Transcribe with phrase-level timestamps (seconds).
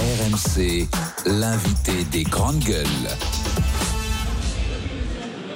[0.00, 0.86] RMC,
[1.24, 2.84] l'invité des grandes gueules.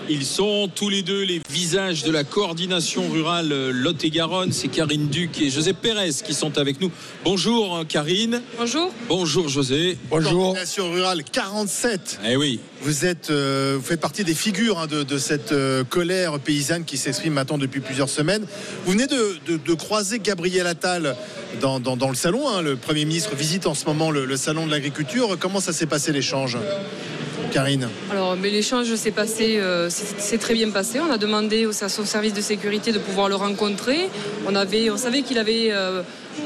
[0.08, 4.50] Ils sont tous les deux les visages de la coordination rurale Lot-et-Garonne.
[4.50, 6.90] C'est Karine Duc et José Pérez qui sont avec nous.
[7.22, 8.40] Bonjour euh, Karine.
[8.58, 8.90] Bonjour.
[9.08, 9.98] Bonjour José.
[10.08, 10.32] Bonjour.
[10.32, 12.18] Coordination rurale 47.
[12.27, 12.59] Eh oui.
[12.82, 16.84] Vous êtes, euh, vous faites partie des figures hein, de, de cette euh, colère paysanne
[16.86, 18.46] qui s'exprime maintenant depuis plusieurs semaines.
[18.86, 21.14] Vous venez de, de- de croiser Gabriel Attal
[21.61, 22.48] dans, le salon.
[22.48, 22.62] hein.
[22.62, 25.37] Le Premier ministre visite en ce moment le, salon de l'agriculture.
[25.39, 26.57] Comment ça s'est passé l'échange?
[27.53, 27.89] Karine?
[28.13, 31.00] Alors, mais l'échange s'est passé, euh, c'est c'est très bien passé.
[31.00, 34.08] On a demandé au, à son service de sécurité de pouvoir le rencontrer.
[34.47, 36.03] On, avait, on savait qu'il avait euh,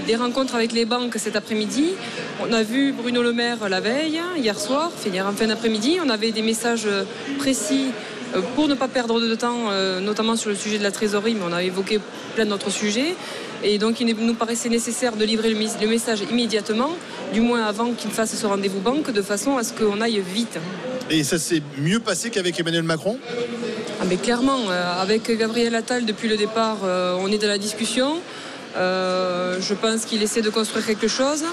[0.06, 1.90] des rencontres avec les banques cet après-midi.
[2.40, 4.90] On a vu Bruno Le Maire la veille, hier soir,
[5.26, 5.98] en fin d'après-midi.
[6.04, 7.04] On avait des messages euh,
[7.38, 7.90] précis
[8.34, 11.34] euh, pour ne pas perdre de temps, euh, notamment sur le sujet de la trésorerie,
[11.34, 12.00] mais on a évoqué
[12.34, 13.14] plein d'autres sujets.
[13.66, 16.90] Et donc, il nous paraissait nécessaire de livrer le, message immédiatement,
[17.32, 20.58] du moins avant qu'il fasse ce rendez-vous banque, de façon à ce qu'on aille vite.
[21.08, 23.18] Et ça s'est mieux passé qu'avec Emmanuel Macron?
[24.00, 27.56] Ah, mais clairement, euh, avec Gabriel Attal, depuis le départ, euh, on est dans la
[27.56, 28.20] discussion.
[28.76, 31.44] Euh, je pense qu'il essaie de construire quelque chose.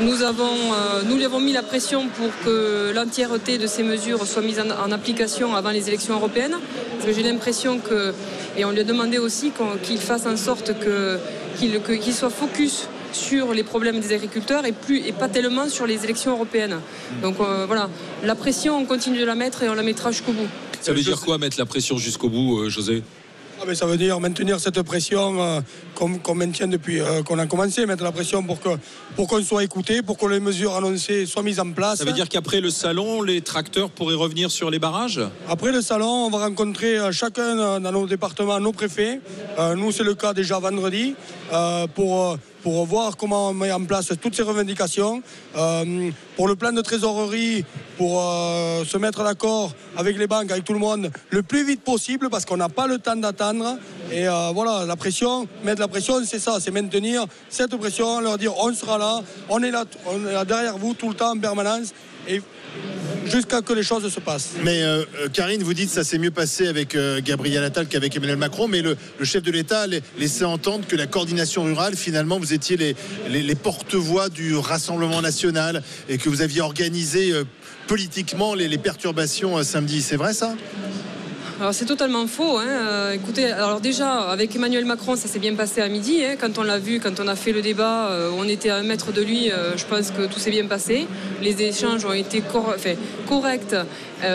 [0.00, 4.26] Nous, avons, euh, nous lui avons mis la pression pour que l'entièreté de ces mesures
[4.26, 6.56] soit mise en, application avant les élections européennes.
[6.98, 8.12] Parce j'ai l'impression que,
[8.56, 10.72] et on lui a demandé aussi qu'il fasse en sorte
[11.58, 14.72] qu'il soit focus sur les problèmes des agriculteurs et,
[15.12, 16.80] pas tellement sur les élections européennes.
[17.22, 17.88] Donc euh, voilà,
[18.24, 20.48] la pression, on continue de la mettre et on la mettra jusqu'au bout.
[20.80, 23.04] Ça veut dire quoi mettre la pression jusqu'au bout, José?
[23.60, 25.60] Ah, mais ça veut dire maintenir cette pression euh,
[25.94, 28.70] qu'on qu'on maintient depuis euh, qu'on a commencé, mettre la pression pour que
[29.16, 31.98] pour qu'on soit écouté, pour que les mesures annoncées soient mises en place.
[31.98, 35.20] Ça veut dire qu'après le salon, les tracteurs pourraient revenir sur les barrages?
[35.48, 39.20] Après le salon, on va rencontrer euh, chacun dans nos départements nos préfets.
[39.58, 41.14] Euh, nous, c'est le cas déjà vendredi
[41.94, 45.22] pour pour voir comment on met en place toutes ces revendications.
[45.54, 47.62] Euh, pour le plan de trésorerie,
[47.98, 51.82] pour euh, se mettre d'accord avec les banques, avec tout le monde, le plus vite
[51.82, 53.76] possible, parce qu'on n'a pas le temps d'attendre.
[54.10, 58.38] Et euh, voilà, la pression, mettre la pression, c'est ça, c'est maintenir cette pression, leur
[58.38, 61.32] dire on sera là, on est là, on est là derrière vous tout le temps
[61.32, 61.92] en permanence.
[63.26, 64.50] Jusqu'à que les choses se passent.
[64.62, 67.86] Mais euh, euh, Karine, vous dites que ça s'est mieux passé avec euh, Gabriel Attal
[67.86, 71.64] qu'avec Emmanuel Macron, mais le, chef de l'État a la- laissé entendre que la coordination
[71.64, 77.32] rurale, finalement, vous étiez les, porte-voix du Rassemblement national et que vous aviez organisé
[77.86, 80.02] politiquement les, perturbations samedi.
[80.02, 80.54] C'est vrai ça?
[81.60, 82.58] Alors c'est totalement faux.
[82.58, 82.64] hein.
[82.66, 86.20] Euh, écoutez, alors déjà avec Emmanuel Macron, ça s'est bien passé à midi.
[86.24, 86.34] hein.
[86.40, 88.82] Quand on l'a vu, quand on a fait le débat, euh, on était à un
[88.82, 89.52] mètre de lui.
[89.52, 91.06] euh, je pense que tout s'est bien passé.
[91.42, 92.42] Les échanges ont été
[93.28, 93.76] corrects,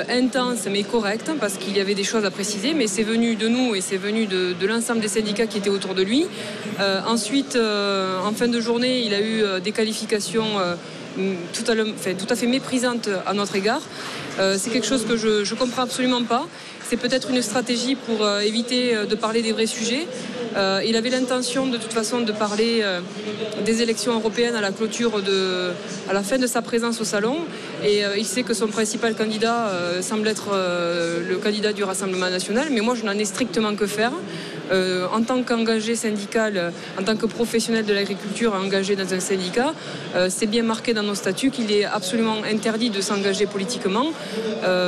[0.09, 2.73] intenses, mais corrects, parce qu'il y avait des choses à préciser.
[2.73, 5.95] Mais c'est venu de nous et c'est venu de, l'ensemble des syndicats qui étaient autour
[5.95, 6.25] de lui.
[7.07, 10.59] Ensuite, en fin de journée, il a eu des qualifications.
[11.17, 12.47] euh, tout à, enfin, tout à fait
[13.33, 13.81] notre égard.
[14.57, 16.47] C'est quelque chose que je ne comprends absolument pas.
[16.89, 20.07] C'est peut-être une stratégie pour euh, éviter euh, de parler des vrais sujets.
[20.57, 22.83] Euh, il avait l'intention de toute façon de parler
[23.63, 25.21] des élections européennes à la clôture
[26.09, 27.35] à la fin de sa présence au salon.
[27.85, 30.49] Et il sait que son principal candidat semble être
[31.29, 32.69] le candidat du Rassemblement national.
[32.71, 34.11] Mais moi, je n'en ai strictement que faire.
[34.71, 36.69] Euh, en tant qu'engagé syndical, euh,
[36.99, 39.73] en tant que professionnel de l'agriculture engagé dans un syndicat,
[40.15, 44.07] euh, c'est bien marqué dans nos statuts qu'il est absolument interdit de s'engager politiquement.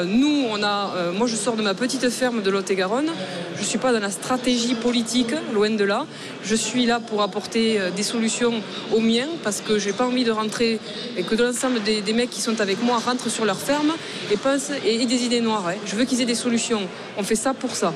[0.06, 3.10] Nous, on a, moi je sors de ma petite ferme de Lot-et-Garonne.
[3.56, 6.06] Je ne suis pas dans la stratégie politique, loin de là.
[6.44, 8.54] Je suis là pour apporter des solutions
[8.94, 10.80] aux miens parce que j'ai pas envie de rentrer
[11.18, 13.94] et que l'ensemble des, mecs qui sont avec moi rentrent sur leur ferme
[14.32, 15.68] et pensent et des idées noires.
[15.68, 15.76] hein.
[15.86, 16.82] Je veux qu'ils aient des solutions.
[17.18, 17.94] On fait ça pour ça.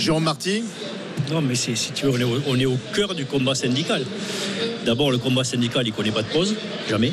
[0.00, 0.62] Jérôme Marty
[1.30, 3.54] Non, mais c'est- si tu veux, on est, au, on est au cœur du combat
[3.54, 4.02] syndical.
[4.86, 6.54] D'abord, le combat syndical, il ne connaît pas de pause,
[6.88, 7.12] jamais.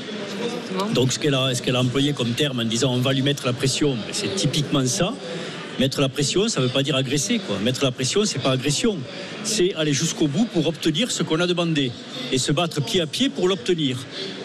[0.93, 3.21] Donc, ce qu'elle a, ce qu'elle a employé comme terme en disant on va lui
[3.21, 5.13] mettre la pression, ben, c'est typiquement ça.
[5.79, 7.39] Mettre la pression, ça ne veut pas dire agresser.
[7.39, 7.57] Quoi.
[7.59, 8.97] Mettre la pression, c'est pas agression.
[9.43, 11.91] C'est aller jusqu'au bout pour obtenir ce qu'on a demandé
[12.31, 13.97] et se battre pied à pied pour l'obtenir.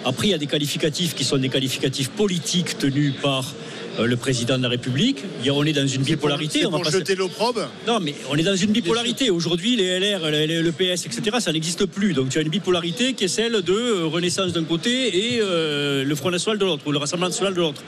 [0.04, 4.16] Après, il y a des qualificatifs qui sont des qualificatifs politiques tenus par euh, le
[4.16, 5.24] président de la République.
[5.50, 6.66] On est dans une bipolarité.
[6.66, 9.30] On va pour jeter l'opprobre non, mais on est dans une bipolarité.
[9.30, 12.12] Aujourd'hui, les LR, le PS, etc., ça n'existe plus.
[12.12, 16.04] Donc tu as une bipolarité qui est celle de euh, Renaissance d'un côté et euh,
[16.04, 17.83] le Front National de l'autre, ou le Rassemblement National de l'autre.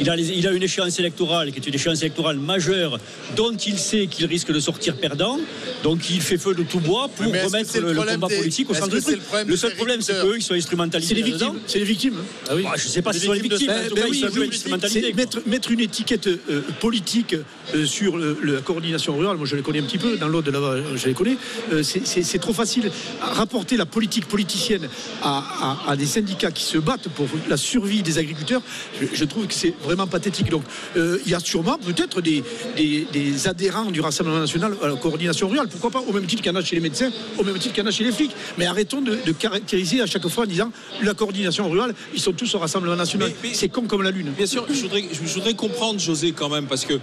[0.00, 2.98] Il a, il a une échéance électorale qui est une échéance électorale majeure
[3.36, 5.38] dont il sait qu'il risque de sortir perdant.
[5.82, 9.02] Donc il fait feu de tout bois pour remettre le, combat politique au centre du
[9.02, 9.20] truc.
[9.46, 11.14] Le, seul problème, c'est qu'eux, ils sont instrumentalisés.
[11.14, 11.58] C'est les victimes.
[11.66, 12.16] C'est les victimes.
[12.48, 12.64] Ah oui.
[12.76, 13.72] je ne sais pas si ce sont les victimes.
[13.94, 15.12] Ben oui, instrumentalisés.
[15.12, 17.34] Mettre, mettre, une étiquette euh, politique
[17.74, 20.76] euh, sur la coordination rurale, moi je les connais un petit peu, dans l'autre là-bas,
[20.96, 21.36] je les connais,
[21.72, 22.90] euh, c'est trop facile.
[23.20, 24.88] Rapporter la politique politicienne
[25.22, 28.62] à, des syndicats qui se battent pour la survie des agriculteurs,
[29.00, 30.50] je, trouve que c'est vraiment pathétique.
[30.50, 30.62] Donc
[30.96, 32.42] il y a sûrement peut-être des,
[32.76, 36.52] des, adhérents du Rassemblement national à la coordination rurale, pourquoi pas, au même titre qu'il
[36.52, 38.12] y en a chez les médecins, au même titre qu'il y en a chez les
[38.12, 38.32] flics.
[38.58, 40.70] Mais arrêtons de, caractériser à chaque fois en disant
[41.02, 43.32] la coordination rurale, ils sont tous au Rassemblement national.
[43.52, 44.32] C'est con comme la lune.
[44.36, 46.94] Bien sûr, je voudrais, je voudrais comprendre, José, quand même, parce que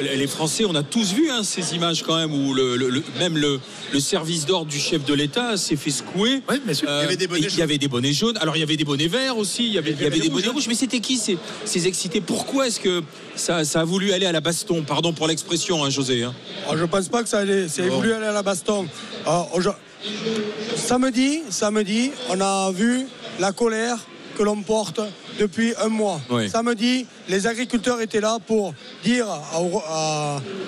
[0.00, 3.60] les Français, on a tous vu hein, ces images quand même où le, même le,
[3.92, 6.42] le service d'ordre du chef de l'État s'est fait secouer.
[6.48, 7.52] Oui, il y avait des bonnets jaunes.
[7.54, 8.38] Il y avait des bonnets jaunes.
[8.40, 9.66] Alors il y avait des bonnets verts aussi.
[9.66, 10.68] Il y avait, il y avait des bonnets rouges.
[10.68, 13.02] Mais c'était qui ces, ces excités Pourquoi est-ce que
[13.34, 14.82] ça, ça, a voulu aller à la baston?
[14.82, 16.24] Pardon pour l'expression, hein, José.
[16.24, 16.34] Hein.
[16.68, 18.86] Oh, je ne pense pas que ça ait voulu aller à la baston.
[20.76, 23.06] samedi, samedi, on a vu
[23.40, 23.96] la colère
[24.36, 25.00] que l'on porte
[25.40, 26.20] depuis un mois.
[26.52, 29.26] Samedi, les agriculteurs étaient là pour dire
[29.58, 29.80] au,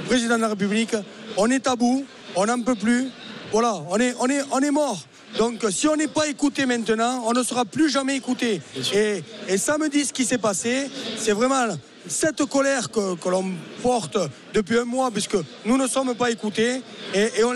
[0.06, 0.96] président de la République
[1.36, 3.08] on est à bout, on n'en peut plus,
[3.52, 4.98] voilà, on est, on est, on est mort.
[5.38, 8.60] Donc si on n'est pas écouté maintenant, on ne sera plus jamais écouté.
[8.92, 11.66] Et, et samedi, ce qui s'est passé, c'est vraiment
[12.06, 13.52] cette colère que, l'on
[13.82, 14.18] porte
[14.54, 16.80] depuis un mois, puisque nous ne sommes pas écoutés,
[17.14, 17.54] et, on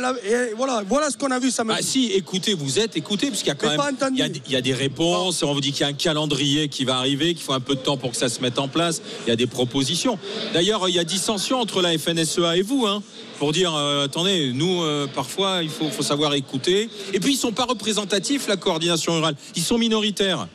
[0.56, 1.76] voilà, voilà ce qu'on a vu samedi.
[1.78, 3.80] Ah si, écoutez, vous êtes écoutés, puisqu'il y a quand même
[4.14, 6.96] il y a, des réponses, on vous dit qu'il y a un calendrier qui va
[6.96, 9.30] arriver, qu'il faut un peu de temps pour que ça se mette en place, il
[9.30, 10.18] y a des propositions.
[10.52, 13.02] D'ailleurs, il y a dissension entre la FNSEA et vous, hein,
[13.38, 16.88] pour dire, euh, attendez, nous, euh, parfois, il faut, faut savoir écouter.
[17.12, 20.48] Et puis, ils ne sont pas représentatifs, la coordination rurale, ils sont minoritaires.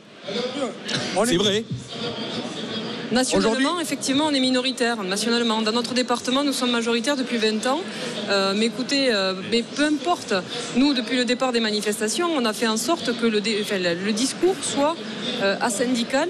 [1.24, 1.64] C'est vrai.
[3.12, 5.02] Nationalement, effectivement, on est minoritaire.
[5.02, 7.80] Nationalement, dans notre département, nous sommes majoritaires depuis 20 ans.
[8.28, 9.34] Euh, mais écoutez, euh,
[9.76, 10.34] peu importe.
[10.76, 14.56] Nous, depuis le départ des manifestations, on a fait en sorte que le, le discours
[14.62, 14.96] soit
[15.42, 16.28] euh, asyndical.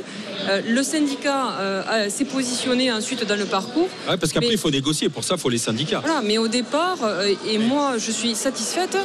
[0.66, 3.88] Le syndicat s'est positionné ensuite dans le parcours.
[4.08, 5.08] Ouais, parce qu'après, il faut négocier.
[5.08, 6.02] Pour ça, il faut les syndicats.
[6.04, 6.98] Voilà, mais au départ,
[7.48, 8.96] et moi, je suis satisfaite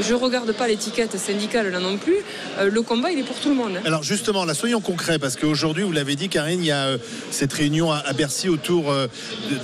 [0.00, 2.16] je ne regarde pas l'étiquette syndicale là non plus.
[2.58, 3.78] Euh, le combat, il est pour tout le monde.
[3.84, 6.98] Alors justement, là, soyons concrets, parce qu'aujourd'hui, vous l'avez dit, Karine, il y a euh,
[7.30, 9.06] cette réunion à, Bercy autour euh,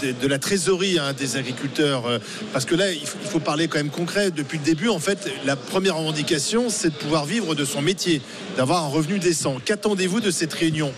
[0.02, 2.20] de, la trésorerie hein, des agriculteurs.
[2.52, 4.30] parce que là, il faut, parler quand même concret.
[4.30, 8.20] Depuis le début, en fait, la première revendication, c'est de pouvoir vivre de son métier,
[8.56, 9.56] d'avoir un revenu décent.
[9.64, 10.92] Qu'attendez-vous de cette réunion?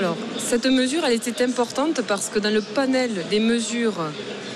[0.00, 4.00] Alors, cette mesure, elle était importante parce que dans le panel des mesures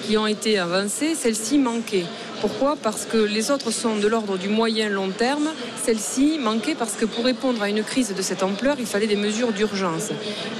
[0.03, 2.07] qui ont été avancées, celle-ci manquait.
[2.41, 2.79] Pourquoi?
[2.83, 5.51] Parce que les autres sont de l'ordre du moyen long terme.
[5.85, 9.17] Celle-ci manquait parce que pour répondre à une crise de cette ampleur, il fallait des
[9.17, 10.13] mesures d'urgence.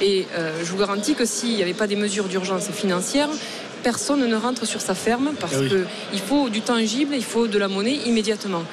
[0.03, 3.31] Et euh, je vous garantis que s'il n'y avait pas des mesures d'urgence financière,
[3.83, 7.59] personne ne rentre sur sa ferme parce ah qu'il faut du tangible, il faut de
[7.59, 8.65] la monnaie immédiatement.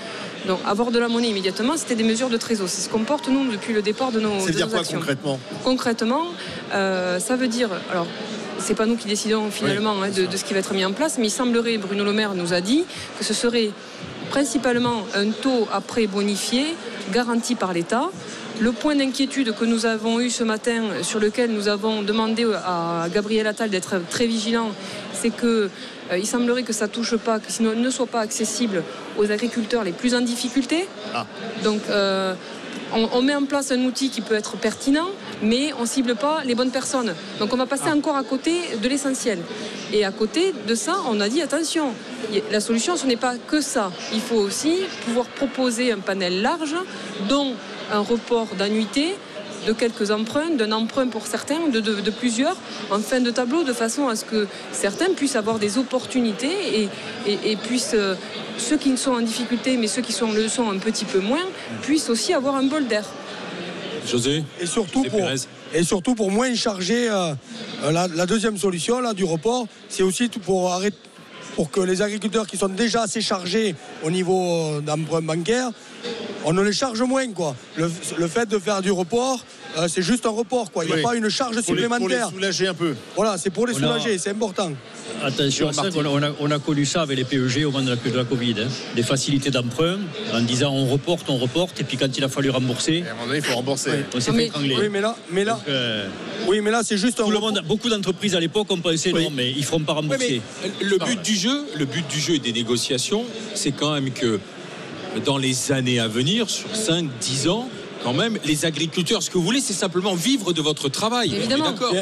[0.47, 2.67] Donc avoir de la monnaie immédiatement, c'était des mesures de trésor.
[2.67, 5.39] C'est ce qu'on porte nous depuis le départ de nos, C'est dire quoi concrètement?
[5.63, 6.25] Concrètement,
[6.73, 8.07] euh, ça veut dire alors
[8.59, 11.17] c'est pas nous qui décidons finalement hein, de, ce qui va être mis en place,
[11.17, 12.85] mais il semblerait, Bruno Le Maire nous a dit
[13.17, 13.71] que ce serait
[14.29, 16.75] principalement un taux après bonifié
[17.11, 18.09] garanti par l'État.
[18.61, 23.07] Le point d'inquiétude que nous avons eu ce matin, sur lequel nous avons demandé à
[23.11, 24.69] Gabriel Attal d'être très vigilant,
[25.13, 25.67] c'est que
[26.11, 28.83] euh, il semblerait que ça touche pas, que sinon ne soit pas accessible
[29.17, 30.87] aux agriculteurs les plus en difficulté.
[31.11, 31.25] Ah.
[31.63, 32.35] Donc euh,
[32.93, 35.09] on, met en place un outil qui peut être pertinent,
[35.41, 37.15] mais on cible pas les bonnes personnes.
[37.39, 37.95] Donc on va passer ah.
[37.95, 39.39] encore à côté de l'essentiel.
[39.91, 41.93] Et à côté de ça, on a dit attention,
[42.51, 43.91] la solution ce n'est pas que ça.
[44.13, 46.75] Il faut aussi pouvoir proposer un panel large,
[47.27, 47.55] dont
[47.91, 49.15] un report d'annuité,
[49.67, 52.55] de quelques emprunts, d'un emprunt pour certains, de, plusieurs,
[52.89, 56.89] en fin de tableau, de façon à ce que certains puissent avoir des opportunités
[57.27, 58.15] et, puissent, euh,
[58.57, 61.45] ceux qui sont en difficulté, mais ceux qui sont, le sont un petit peu moins,
[61.81, 63.05] puissent aussi avoir un bol d'air.
[64.07, 65.21] José et surtout, pour,
[65.73, 67.33] et surtout pour moins charger euh,
[67.83, 70.97] euh, la, deuxième solution là, du report, c'est aussi pour arrêter
[71.55, 75.71] pour que les agriculteurs qui sont déjà assez chargés au niveau d'emprunt bancaire
[76.45, 77.31] on ne les charge moins.
[77.31, 77.55] Quoi.
[77.77, 79.43] Le, fait de faire du report,
[79.77, 80.71] euh, c'est juste un report.
[80.71, 80.85] Quoi.
[80.85, 81.99] Il n'y a pas une charge supplémentaire.
[81.99, 82.95] pour les soulager un peu.
[83.15, 84.71] Voilà, c'est pour les soulager, c'est important.
[85.23, 88.55] Attention, on, a, on, a, connu ça avec les PEG au moment de la, Covid.
[88.59, 88.67] Hein.
[88.95, 89.99] Des facilités d'emprunt
[90.33, 93.03] en disant on reporte, on reporte, et puis quand il a fallu rembourser.
[93.33, 94.05] il faut rembourser.
[94.15, 94.75] On s'est fait étrangler.
[94.79, 96.07] Oui, mais là, mais là, euh,
[96.47, 99.29] oui, mais là c'est juste un le monde, Beaucoup d'entreprises à l'époque ont pensé non,
[99.31, 100.41] mais ils ne feront pas rembourser.
[100.81, 104.39] le, but du jeu, le but du jeu et des négociations, c'est quand même que
[105.25, 107.69] dans les années à venir, sur 5-10 ans,
[108.03, 111.35] quand même, les agriculteurs, ce que vous voulez, c'est simplement vivre de votre travail.
[111.35, 111.71] Évidemment.
[111.71, 111.93] D'accord.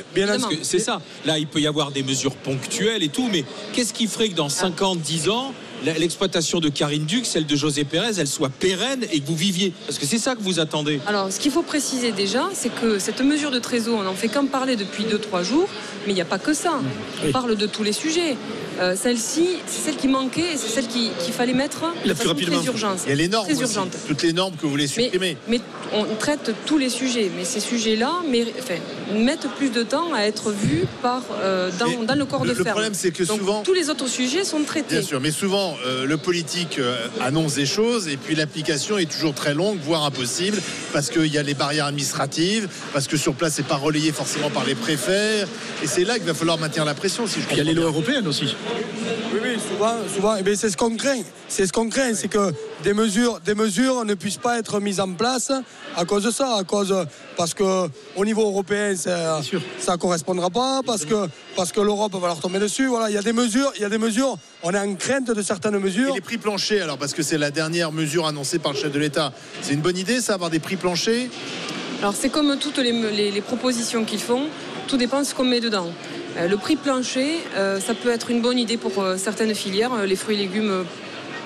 [0.61, 1.01] C'est ça.
[1.25, 4.35] Là, il peut y avoir des mesures ponctuelles et tout, mais qu'est-ce qui ferait que
[4.35, 9.05] dans 50, 10 ans, l'exploitation de Karine Duc, celle de José Pérez, elle soit pérenne
[9.11, 9.73] et que vous viviez?
[9.87, 11.01] Parce que c'est ça que vous attendez.
[11.05, 14.29] Alors, ce qu'il faut préciser déjà, c'est que cette mesure de trésor, on n'en fait
[14.29, 15.67] qu'en parler depuis 2-3 jours,
[16.05, 16.79] mais il n'y a pas que ça.
[17.27, 18.37] On parle de tous les sujets.
[18.79, 22.57] Euh, celle-ci, c'est celle qui manquait et c'est celle qu'il fallait mettre la plus rapidement.
[22.57, 22.99] Très urgente.
[23.05, 23.47] Il y a les normes,
[24.07, 25.37] toutes les normes que vous voulez supprimer.
[25.47, 25.59] Mais,
[25.91, 28.21] on traite tous les sujets, mais ces sujets-là
[29.11, 32.59] mettent plus de temps à être vus par, euh, dans, le corps de ferme.
[32.59, 33.63] Le problème, c'est que souvent.
[33.63, 34.97] Tous les autres sujets sont traités.
[34.97, 36.79] Bien sûr, mais souvent, euh, le politique
[37.21, 40.61] annonce des choses et puis l'application est toujours très longue, voire impossible,
[40.93, 44.51] parce qu'il y a les barrières administratives, parce que sur place, c'est pas relayé forcément
[44.51, 45.45] par les préfets.
[45.83, 47.25] Et c'est là qu'il va falloir maintenir la pression.
[47.27, 48.55] Si je il y a les lois européennes aussi.
[49.31, 50.35] Oui, oui, souvent, souvent.
[50.35, 51.21] Eh c'est ce qu'on craint.
[51.47, 52.51] C'est ce qu'on craint, c'est que
[52.83, 55.51] des mesures, des mesures ne puissent pas être mises en place
[55.95, 56.95] à cause de ça, à cause
[57.37, 59.41] parce que au niveau européen, ça,
[59.79, 62.87] ça correspondra pas, parce que parce que l'Europe va leur tomber dessus.
[62.87, 64.37] Voilà, il y a des mesures, il y a des mesures.
[64.63, 66.11] On est en crainte de certaines mesures.
[66.11, 68.91] Et les prix planchers, alors parce que c'est la dernière mesure annoncée par le chef
[68.91, 71.29] de l'État, c'est une bonne idée, ça, avoir des prix planchers?
[72.01, 74.47] Alors c'est comme toutes les, les propositions qu'ils font,
[74.87, 75.91] tout dépend de ce qu'on met dedans.
[76.37, 79.91] Euh, le prix plancher, euh, ça peut être une bonne idée pour euh, certaines filières,
[80.05, 80.85] les fruits et légumes.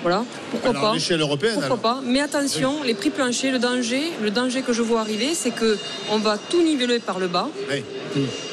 [0.02, 0.96] Voilà, pourquoi pas?
[1.12, 2.02] européenne, Pourquoi pas?
[2.04, 5.78] Mais attention, les prix planchers, le danger, le danger que je vois arriver, c'est que
[6.12, 7.48] on va tout niveler par le bas.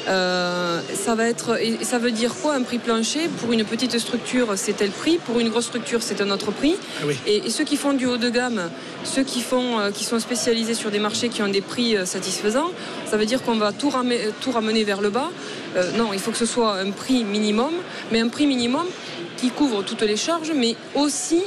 [0.05, 3.27] ça va être, et ça veut dire quoi un prix plancher?
[3.41, 5.17] Pour une petite structure, c'est tel prix.
[5.17, 6.75] Pour une grosse structure, c'est un autre prix.
[7.01, 8.69] Ah et, ceux qui font du haut de gamme,
[9.03, 12.71] ceux qui font, qui sont spécialisés sur des marchés qui ont des prix satisfaisants,
[13.09, 13.91] ça veut dire qu'on va tout,
[14.39, 15.29] tout ramener vers le bas.
[15.75, 17.73] Euh, non, il faut que ce soit un prix minimum,
[18.11, 18.85] mais un prix minimum
[19.37, 21.41] qui couvre toutes les charges, mais aussi,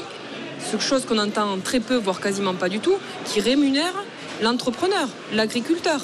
[0.70, 3.94] ce chose qu'on entend très peu, voire quasiment pas du tout, qui rémunère
[4.42, 6.00] l'entrepreneur, l'agriculteur.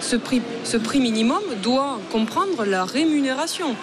[0.00, 3.74] Ce prix, ce prix minimum doit comprendre la rémunération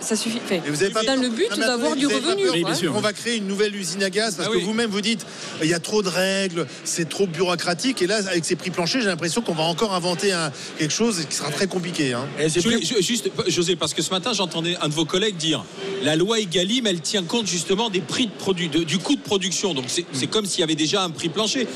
[0.00, 0.40] ça suffit.
[0.66, 2.88] vous avez pas dans le but d'avoir du revenu.
[2.88, 5.26] On va créer une nouvelle usine à gaz parce ah que vous-même vous dites
[5.62, 8.02] il y a trop de règles, c'est trop bureaucratique.
[8.02, 10.32] Et là, avec ces prix planchers, j'ai l'impression qu'on va encore inventer
[10.78, 12.12] quelque chose qui sera très compliqué.
[12.12, 12.26] Hein.
[13.00, 15.64] juste, José, parce que ce matin, j'entendais un de vos collègues dire
[16.02, 19.74] la loi Egalim, elle tient compte justement des prix de produits, du coût de production.
[19.74, 21.66] Donc c'est comme s'il y avait déjà un prix plancher.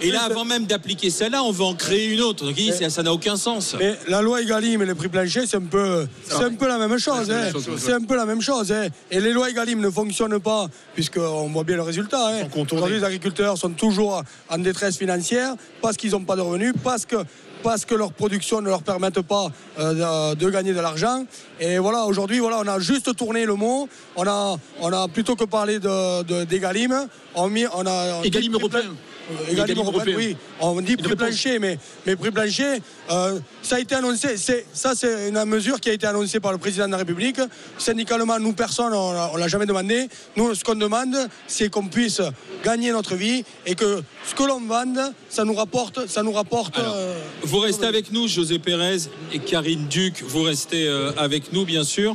[0.00, 2.44] et là, avant même d'appliquer celle-là, on va en créer une autre.
[2.44, 2.56] Donc
[2.88, 3.74] ça n'a aucun sens.
[3.78, 6.78] Mais la loi Egalim et les prix planchers, c'est un peu, c'est un peu la
[6.78, 7.30] même chose.
[7.30, 7.41] Hein.
[7.78, 8.72] C'est un peu la même chose.
[8.72, 8.88] Hein.
[9.10, 12.28] Et les lois Egalim ne fonctionnent pas, puisqu'on voit bien le résultat.
[12.28, 12.48] Hein.
[12.70, 17.06] Aujourd'hui, les agriculteurs sont toujours en détresse financière parce qu'ils n'ont pas de revenus, parce
[17.06, 17.16] que
[17.62, 19.46] parce que leur production ne leur permette pas
[19.78, 21.24] euh, de, gagner de l'argent.
[21.60, 23.88] Et voilà, aujourd'hui, voilà, on a juste tourné le mot.
[24.16, 28.20] On a, on a plutôt que parler d'Egalim, de, on, on a.
[28.24, 28.82] Egalim européen.
[30.16, 34.36] Oui, on dit prix plancher, mais, mais prix plancher, euh, ça a été annoncé.
[34.36, 37.40] Ça, c'est une mesure qui a été annoncée par le président de la République.
[37.78, 40.08] Syndicalement, nous, personne, on ne l'a jamais demandé.
[40.36, 42.20] Nous, ce qu'on demande, c'est qu'on puisse
[42.64, 46.08] gagner notre vie et que ce que l'on vende, ça nous rapporte.
[46.08, 48.98] Ça nous rapporte euh, vous restez avec nous, José Pérez
[49.32, 50.22] et Karine Duc.
[50.26, 52.14] Vous restez euh, avec nous, bien sûr.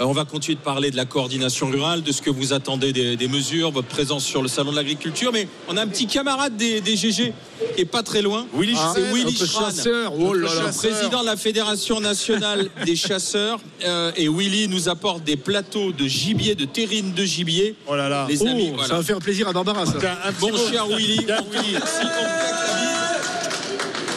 [0.00, 3.16] on va continuer de parler de la coordination rurale, de ce que vous attendez des,
[3.16, 5.32] des mesures, votre présence sur le salon de l'agriculture.
[5.32, 7.32] Mais on a un petit camarade des, GG
[7.74, 8.46] qui est pas très loin.
[8.54, 10.12] Willy, ah, c'est Willy chasseur.
[10.18, 10.34] Oh
[10.76, 13.60] président de la Fédération nationale des chasseurs.
[13.84, 17.74] Euh, et Willy nous apporte des plateaux de gibier, de terrine de gibier.
[17.86, 18.26] Oh là là.
[18.28, 19.84] Les amis, oh, Ça va faire plaisir à Barbara.
[20.40, 21.26] bon cher Willy.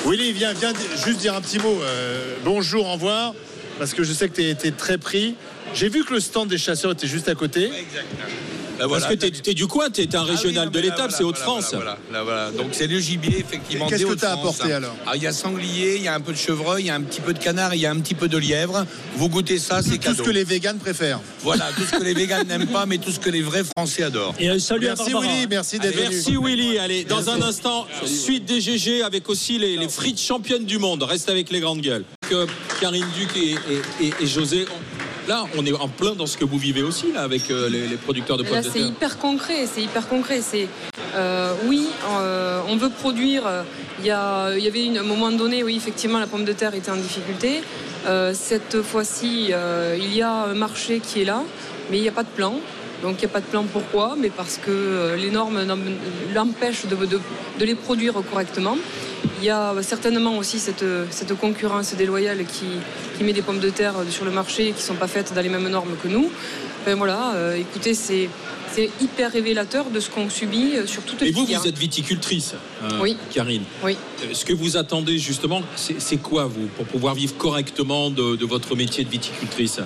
[0.06, 0.74] Willy, viens, viens
[1.06, 1.78] juste dire un petit mot.
[1.82, 3.34] Euh, bonjour, au revoir.
[3.78, 5.36] Parce que je sais que tu es, très pris.
[5.74, 7.66] J'ai vu que le stand des chasseurs était juste à côté.
[7.66, 8.59] Exactement.
[8.80, 11.24] Bah Parce que tu es, du coin, tu es un ah régional de l'étape, c'est
[11.24, 11.74] Haute-France.
[11.74, 13.88] Voilà, Donc c'est le gibier, effectivement.
[13.88, 16.22] Qu'est-ce que tu as apporté alors ah, Il y a sanglier, il y a un
[16.22, 18.00] peu de chevreuil, il y a un petit peu de canard, il y a un
[18.00, 18.86] petit peu de lièvre.
[19.16, 20.16] Vous goûtez ça, c'est cadeau.
[20.16, 21.20] Tout ce que les véganes préfèrent.
[21.42, 24.04] Voilà, tout ce que les véganes n'aiment pas, mais tout ce que les vrais Français
[24.04, 24.36] adorent.
[24.40, 26.08] Et salut merci Willy, merci d'être venu.
[26.10, 26.78] Merci Willy.
[26.78, 31.04] Allez, dans un instant, suite des GG avec aussi les, frites championnes du monde.
[31.04, 32.06] Reste avec les grandes gueules.
[32.30, 32.46] Que
[32.80, 34.66] Karine Duc et, José
[35.30, 37.96] là, on est en plein dans ce que vous vivez aussi là avec euh, les,
[37.98, 38.72] producteurs de pommes de terre.
[38.74, 40.42] C'est hyper concret, c'est hyper concret.
[40.42, 40.68] C'est
[41.16, 41.88] euh, oui,
[42.20, 43.44] euh, on veut produire.
[44.00, 46.92] Il y, il y avait un moment donné, oui, effectivement, la pomme de terre était
[46.92, 47.62] en difficulté.
[48.34, 49.52] cette fois-ci,
[50.06, 51.44] il y a un marché qui est là,
[51.90, 52.56] mais il n'y a pas de plan.
[53.04, 55.60] Donc il n'y a pas de plan pourquoi, mais parce que les normes
[56.34, 56.96] l'empêchent de,
[57.60, 58.78] de, les produire correctement.
[59.40, 62.66] Il y a certainement aussi cette, cette concurrence déloyale qui,
[63.18, 65.42] qui, met des pommes de terre sur le marché qui ne sont pas faites dans
[65.42, 66.30] les mêmes normes que nous.
[66.86, 68.30] Ben voilà, écoutez, c'est
[68.72, 72.54] c'est hyper révélateur de ce qu'on subit sur toute Et vous, vous êtes viticultrice,
[73.02, 73.18] oui.
[73.32, 73.64] Karine.
[73.84, 73.98] Oui.
[74.32, 78.76] Ce que vous attendez justement, c'est quoi vous pour pouvoir vivre correctement de, de votre
[78.76, 79.80] métier de viticultrice?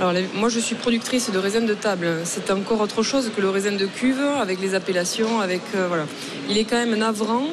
[0.00, 2.08] Alors, moi, je suis productrice de raisin de table.
[2.24, 6.06] C'est encore autre chose que le raisin de cuve, avec les appellations, avec euh, voilà.
[6.50, 7.46] Il est quand même navrant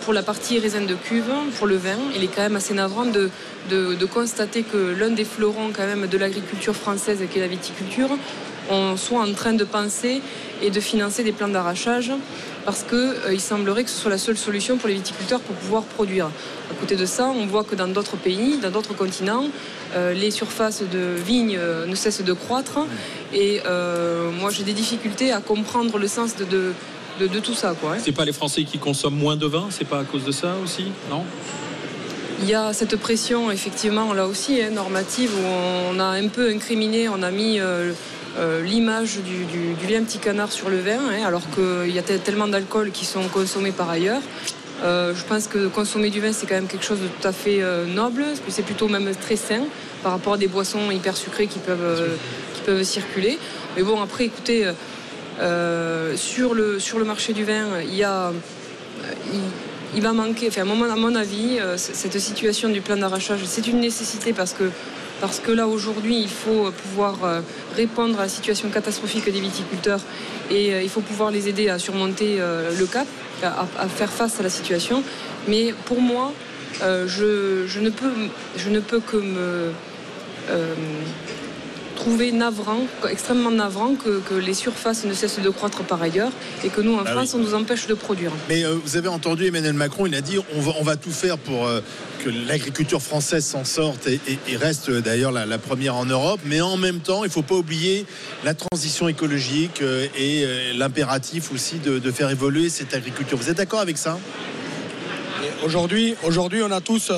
[0.00, 1.96] pour la partie raisin de cuve, pour le vin.
[2.14, 3.30] Il est quand même assez navrant de,
[4.12, 8.10] constater que l'un des fleurons quand même de l'agriculture française, qui est la viticulture,
[8.70, 10.20] on soit en train de penser
[10.62, 12.12] et de financer des plans d'arrachage
[12.64, 15.82] parce qu'il euh, semblerait que ce soit la seule solution pour les viticulteurs pour pouvoir
[15.82, 16.26] produire.
[16.70, 19.46] À côté de ça, on voit que dans d'autres pays, dans d'autres continents,
[19.96, 22.78] euh, les surfaces de vignes euh, ne cessent de croître.
[23.34, 23.62] Et
[24.38, 26.72] moi, j'ai des difficultés à comprendre le sens de,
[27.42, 27.74] tout ça.
[27.80, 27.98] Quoi, hein.
[28.02, 30.54] C'est pas les Français qui consomment moins de vin C'est pas à cause de ça
[30.62, 31.24] aussi Non?
[32.40, 35.46] Il y a cette pression, effectivement, là aussi, hein, normative, où
[35.94, 37.60] on a un peu incriminé, on a mis
[38.38, 42.02] euh, l'image du, du, lien petit canard sur le vin, hein, alors qu'il y a
[42.02, 44.22] tellement d'alcool qui sont consommés par ailleurs.
[44.82, 47.32] Euh, je pense que consommer du vin, c'est quand même quelque chose de tout à
[47.32, 49.64] fait euh, noble, parce que c'est plutôt même très sain
[50.02, 52.18] par rapport à des boissons hyper sucrées qui peuvent,
[52.54, 53.38] qui peuvent circuler.
[53.76, 54.66] Mais bon, après, écoutez,
[56.16, 58.32] sur, le, sur le marché du vin, il y a.
[59.94, 64.32] Il, va manquer, enfin, à mon avis, cette situation du plan d'arrachage, c'est une nécessité
[64.32, 64.64] parce que
[65.22, 67.40] parce que là aujourd'hui il faut pouvoir euh,
[67.76, 70.00] répondre à la situation catastrophique des viticulteurs
[70.50, 73.06] et euh, il faut pouvoir les aider à surmonter euh, le cap,
[73.44, 75.04] à, faire face à la situation.
[75.46, 76.32] Mais pour moi,
[76.80, 78.12] je, ne peux,
[78.56, 79.72] je ne peux que me
[82.02, 86.32] trouver navrant, extrêmement navrant que, les surfaces ne cessent de croître par ailleurs
[86.64, 88.32] et que nous en bah France on nous empêche de produire.
[88.48, 91.38] Mais vous avez entendu Emmanuel Macron, il a dit on va, on va tout faire
[91.38, 91.68] pour
[92.22, 94.20] que l'agriculture française s'en sorte et,
[94.56, 96.40] reste d'ailleurs la, première en Europe.
[96.44, 98.06] Mais en même temps, il ne faut pas oublier
[98.44, 103.38] la transition écologique euh, et euh, l'impératif aussi de, faire évoluer cette agriculture.
[103.38, 104.18] Vous êtes d'accord avec ça?
[105.64, 107.10] Aujourd'hui, aujourd'hui, on a tous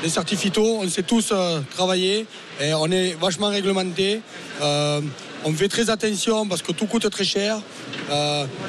[0.00, 1.32] euh, des certificats, on sait tous
[1.74, 2.26] travailler
[2.60, 4.20] et on est vachement réglementé.
[4.60, 7.60] on fait très attention parce que tout coûte très cher.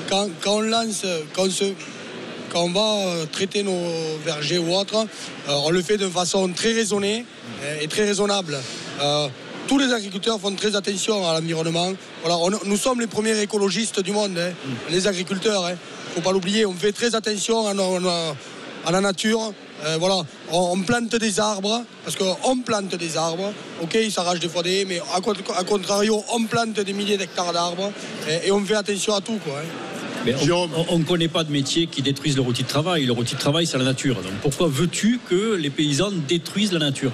[0.09, 1.73] quand, quand, on lance, quand on se
[2.51, 6.49] quand on va euh, traiter nos vergers ou autres, euh, on le fait de façon
[6.49, 7.25] très raisonnée
[7.81, 8.57] et très raisonnable.
[8.99, 9.27] Euh,
[9.67, 11.93] tous les agriculteurs font très attention à l'environnement.
[12.23, 14.51] Voilà, nous sommes les premiers écologistes du monde, hein.
[14.51, 14.91] mm.
[14.91, 15.63] les agriculteurs.
[15.69, 15.77] Il hein.
[16.09, 19.53] ne faut pas l'oublier, on fait très attention à, la nature.
[19.99, 20.21] Voilà,
[20.51, 23.53] on, plante des arbres, parce qu'on plante des arbres.
[23.81, 27.91] Ok, ils s'arrachent des fois des, mais à, contrario, on plante des milliers d'hectares d'arbres
[28.45, 29.39] et, on fait attention à tout.
[29.43, 29.91] Quoi, hein
[30.89, 33.05] on ne connaît pas de métier qui détruisent leur outil de travail.
[33.05, 34.15] Leur outil de travail, c'est la nature.
[34.15, 37.11] Donc pourquoi veux-tu que les paysans détruisent la nature?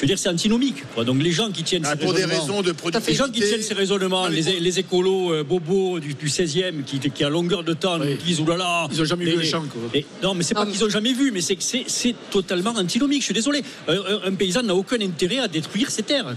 [0.00, 0.82] Je veux dire, c'est antinomique.
[1.04, 3.12] Donc les gens qui tiennent ah, pour des raisons de productivité.
[3.12, 7.28] Les gens qui tiennent ces raisonnements, les, écolos euh, bobos du, 16e, qui, qui, à
[7.28, 8.88] longueur de temps nous disent oulala.
[8.90, 9.62] Ils n'ont jamais vu le champ.
[10.22, 13.20] non, mais c'est pas qu'ils n'ont jamais vu, mais c'est que c'est totalement antinomique.
[13.20, 13.62] Je suis désolé.
[13.88, 16.34] Un, paysan n'a aucun intérêt à détruire ses terres.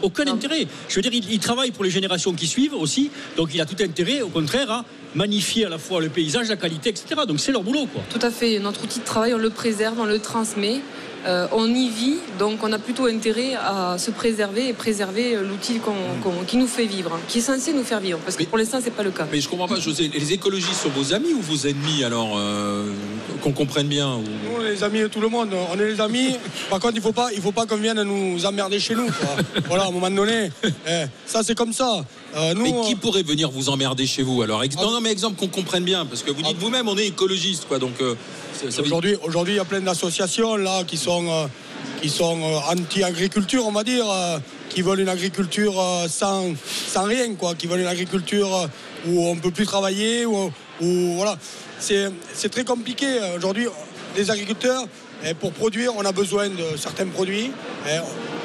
[0.00, 0.66] Aucun intérêt.
[0.88, 3.10] Je veux dire, il, il travaille pour les générations qui suivent aussi.
[3.36, 6.56] Donc il a tout intérêt, au contraire, à magnifier à la fois le paysage, la
[6.56, 7.20] qualité, etc.
[7.28, 7.86] Donc c'est leur boulot.
[7.92, 8.02] Quoi.
[8.08, 8.58] Tout à fait.
[8.60, 10.80] Notre outil de travail, on le préserve, on le transmet.
[11.26, 15.80] Euh, on y vit, donc on a plutôt intérêt à se préserver et préserver l'outil
[16.46, 18.90] qui nous fait vivre, qui est censé nous faire vivre, parce que pour l'instant c'est
[18.90, 19.26] pas le cas.
[19.32, 22.90] Mais je comprends pas, José, les écologistes sont vos amis ou vos ennemis alors euh,
[23.42, 26.36] qu'on comprenne bien Nous, les amis de tout le monde, on est les amis.
[26.70, 29.06] Par contre, il faut pas, il faut pas qu'on vienne nous emmerder chez nous.
[29.66, 30.50] voilà, à un moment donné,
[30.86, 32.04] eh, ça c'est comme ça.
[32.36, 34.62] Euh, mais qui pourrait venir vous emmerder chez vous alors?
[34.76, 37.66] Non, non, mais exemple qu'on comprenne bien, parce que vous dites vous-même, on est écologiste,
[37.66, 37.94] quoi, donc.
[38.78, 41.46] Aujourd'hui, aujourd'hui, il y a plein d'associations là qui sont, euh,
[42.00, 44.38] qui sont euh, anti-agriculture, on va dire, euh,
[44.70, 45.74] qui veulent une agriculture
[46.08, 46.54] sans,
[46.88, 48.68] sans rien, quoi, qui veulent une agriculture
[49.06, 51.36] où on ne peut plus travailler, où, voilà.
[51.78, 53.06] C'est, très compliqué.
[53.36, 53.66] Aujourd'hui,
[54.16, 54.84] les agriculteurs,
[55.24, 57.50] eh, pour produire, on a besoin de certains produits.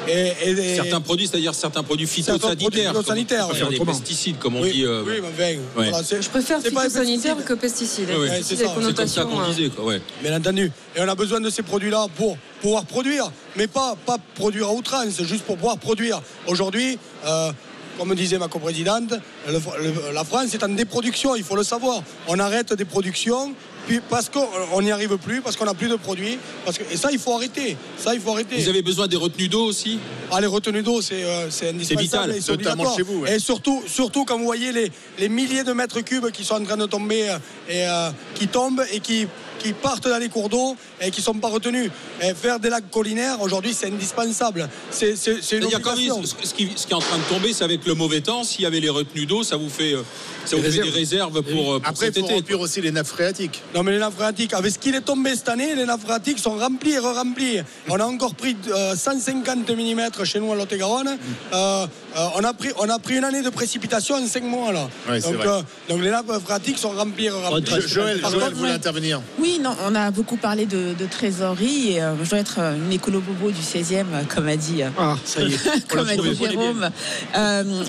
[0.06, 2.92] Certains produits, c'est-à-dire certains produits phytosanitaires.
[2.92, 3.50] Phytosanitaires.
[3.52, 4.84] Faire des pesticides, comme on dit.
[4.84, 8.08] Euh, oui, je préfère phytosanitaires que pesticides.
[8.42, 9.68] c'est comme ça qu'on disait.
[9.70, 10.70] Quoi, Bien entendu.
[10.96, 14.72] Et on a besoin de ces produits-là pour pouvoir produire, mais pas, pas produire à
[14.72, 16.20] outrance, juste pour pouvoir produire.
[16.46, 17.52] Aujourd'hui, euh,
[17.98, 19.14] comme disait ma coprésidente,
[19.46, 22.02] la France est en déproduction, il faut le savoir.
[22.28, 23.54] On arrête des productions
[23.98, 26.38] parce qu'on n'y arrive plus, parce qu'on n'a plus de produits.
[26.64, 27.76] Parce que, et ça, il faut arrêter.
[27.96, 28.56] Ça, il faut arrêter.
[28.56, 29.98] Vous avez besoin des retenues d'eau aussi?
[30.30, 31.80] Ah, Les retenues d'eau, c'est euh, indispensable.
[31.82, 33.26] C'est vital, notamment chez vous.
[33.26, 36.64] Et surtout, surtout quand vous voyez les, les, milliers de mètres cubes qui sont en
[36.64, 39.26] train de tomber euh, et euh, qui tombent et qui
[39.60, 41.90] qui partent dans les cours d'eau et qui ne sont pas retenus.
[42.22, 44.68] Et faire des lacs collinaires, aujourd'hui, c'est indispensable.
[44.90, 45.12] C'est
[45.52, 47.52] une Il y a quand même, ce, qui, ce, qui, est en train de tomber,
[47.52, 48.44] c'est avec le mauvais temps.
[48.44, 50.02] S'il y avait les retenues d'eau, ça vous fait, euh,
[50.44, 53.06] ça vous fait des réserves pour, pour Après, cet il faut remplir aussi les nappes
[53.06, 53.62] phréatiques.
[53.74, 56.38] Non, mais les nappes phréatiques, avec ce qui est tombé cette année, les nappes phréatiques
[56.38, 57.60] sont remplies et re-remplies.
[57.88, 58.56] On a encore pris
[58.96, 61.18] 150 mm chez nous à Lot-et-Garonne.
[61.52, 64.72] Euh, euh, on, a pris, on a pris une année de précipitation en 5 mois
[64.72, 64.88] là.
[65.20, 67.30] donc, euh, donc, les nappes phréatiques sont remplies.
[67.30, 67.80] remplies.
[67.86, 69.20] Joël, Joël voulait intervenir.
[69.38, 73.60] Oui, non, on a beaucoup parlé de, trésorerie et je dois être une écolo-bobo du
[73.60, 75.88] 16e, comme a dit, ah, ça y est.
[75.88, 76.90] comme a dit Jérôme.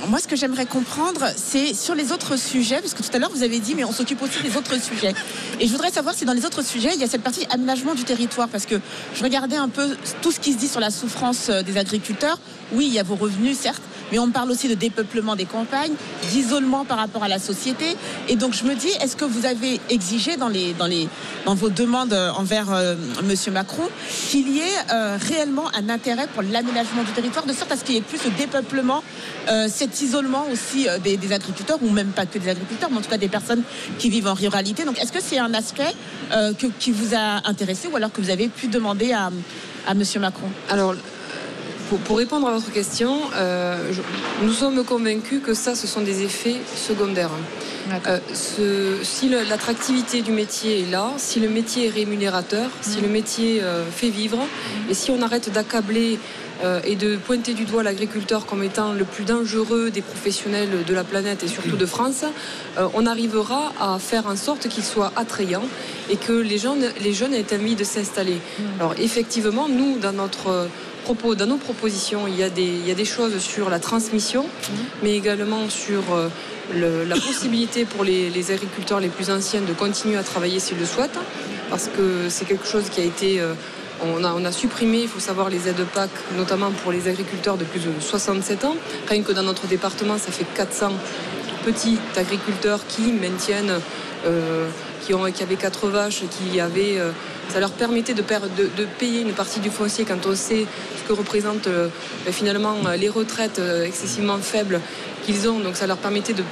[0.07, 3.31] moi, ce que j'aimerais comprendre, c'est sur les autres sujets, parce que tout à l'heure,
[3.33, 5.13] vous avez dit, mais on s'occupe aussi des autres sujets.
[5.59, 7.95] Et je voudrais savoir si dans les autres sujets, il y a cette partie aménagement
[7.95, 8.75] du territoire, parce que
[9.15, 12.39] je regardais un peu tout ce qui se dit sur la souffrance des agriculteurs.
[12.73, 15.93] Oui, il y a vos revenus, certes, mais on parle aussi de dépeuplement des campagnes,
[16.31, 17.85] d'isolement par rapport à la société.
[18.27, 21.07] Et donc je me dis, est-ce que vous avez exigé dans, les, dans, les,
[21.45, 23.53] dans vos demandes envers euh, M.
[23.53, 23.87] Macron
[24.29, 27.83] qu'il y ait euh, réellement un intérêt pour l'aménagement du territoire, de sorte à ce
[27.83, 29.03] qu'il y ait plus de dépeuplement,
[29.49, 33.09] euh, cet isolement aussi des, agriculteurs, ou même pas que des agriculteurs, mais en tout
[33.09, 33.63] cas des personnes
[33.97, 34.83] qui vivent en ruralité.
[34.83, 35.93] Donc est-ce que c'est un aspect
[36.79, 39.31] qui vous a intéressé ou alors que vous avez pu demander à,
[39.87, 40.03] à M.
[40.19, 40.47] Macron?
[40.69, 40.95] Alors,
[41.99, 43.91] pour, répondre à votre question, euh,
[44.43, 47.31] nous sommes convaincus que ça, ce sont des effets secondaires.
[48.07, 48.19] Euh,
[49.03, 53.01] si l'attractivité du métier est là, si le métier est rémunérateur, si mm.
[53.01, 54.91] le métier euh, fait vivre, mm.
[54.91, 56.19] et si on arrête d'accabler
[56.85, 61.03] et de pointer du doigt l'agriculteur comme étant le plus dangereux des professionnels de la
[61.03, 62.23] planète et surtout de France,
[62.93, 65.63] on arrivera à faire en sorte qu'il soit attrayant
[66.11, 68.35] et que les jeunes, les jeunes aient envie de s'installer.
[68.35, 68.63] Mm.
[68.79, 70.67] Alors effectivement, nous, dans notre
[71.37, 74.45] dans nos propositions, il y, a des, choses sur la transmission,
[75.03, 80.23] mais également sur euh, la possibilité pour les, agriculteurs les plus anciens de continuer à
[80.23, 81.19] travailler s'ils le souhaitent,
[81.69, 83.39] parce que c'est quelque chose qui a été...
[83.39, 83.53] Euh,
[84.03, 87.57] on a, on a, supprimé, il faut savoir, les aides PAC, notamment pour les agriculteurs
[87.57, 88.75] de plus de 67 ans.
[89.07, 90.93] Rien que dans notre département, ça fait 400
[91.63, 93.79] petits agriculteurs qui maintiennent,
[94.25, 94.69] euh,
[95.01, 96.99] qui, ont, qui avaient quatre vaches, qui avaient
[97.51, 98.23] ça leur permettait de,
[98.97, 100.65] payer une partie du foncier quand on sait
[100.97, 101.89] ce que représentent euh,
[102.23, 104.79] ben, finalement euh, les retraites euh, excessivement faibles
[105.25, 105.59] qu'ils ont.
[105.59, 106.43] Donc ça leur permettait de,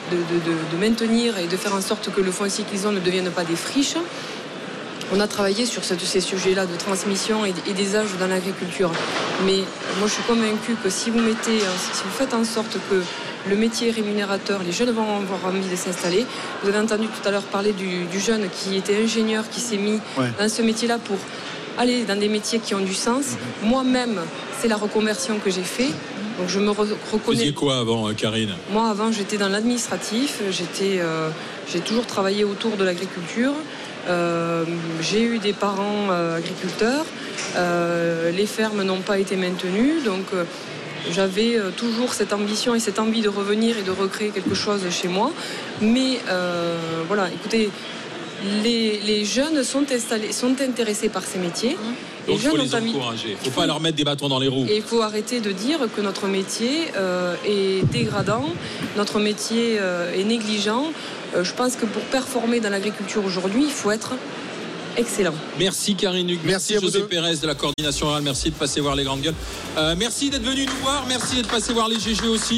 [0.78, 3.56] maintenir et de faire en sorte que le foncier qu'ils ont ne devienne pas des
[3.56, 3.96] friches.
[5.14, 8.92] On a travaillé sur ces sujets-là de transmission et, des âges dans l'agriculture.
[9.46, 9.60] Mais
[10.00, 13.02] moi je suis convaincue que si vous mettez, si vous faites en sorte que
[13.48, 16.26] le métier rémunérateur, les jeunes vont avoir envie de s'installer.
[16.62, 20.00] Vous avez entendu tout à l'heure parler du, jeune qui était ingénieur, qui s'est mis
[20.18, 21.18] dans ce métier-là pour
[21.78, 23.38] aller dans des métiers qui ont du sens.
[23.64, 23.70] Mhm.
[23.70, 24.20] Moi-même,
[24.60, 25.92] c'est la reconversion que j'ai fait.
[26.40, 26.94] Donc je me reconnais.
[27.12, 28.52] Vous faisiez quoi avant, euh, Karine?
[28.72, 30.42] Moi, avant, j'étais dans l'administratif.
[30.50, 31.30] J'étais, euh,
[31.72, 33.54] j'ai toujours travaillé autour de l'agriculture.
[34.08, 34.64] Euh,
[35.02, 37.06] j'ai eu des parents agriculteurs.
[37.56, 40.26] les fermes n'ont pas été maintenues, donc
[41.12, 44.82] j'avais euh, toujours cette ambition et cette envie de revenir et de recréer quelque chose
[44.90, 45.32] chez moi.
[45.82, 47.70] Mais euh, voilà, écoutez,
[48.64, 51.78] les, jeunes sont, installés, sont intéressés par ces métiers.
[52.28, 53.30] Donc il faut les encourager.
[53.30, 54.66] Il ne faut pas leur mettre des bâtons dans les roues.
[54.70, 58.46] Et il faut arrêter de dire que notre métier euh, est dégradant,
[58.98, 59.80] notre métier
[60.16, 60.92] est négligent.
[61.42, 64.14] je pense que pour performer dans l'agriculture aujourd'hui, il faut être
[65.00, 65.34] excellent.
[65.58, 69.04] Merci Karine Hugues, merci, José Pérez de la coordination orale, merci de passer voir les
[69.04, 69.36] grandes gueules.
[69.78, 72.58] Euh, merci d'être venu nous voir, merci d'être passé voir les GG aussi.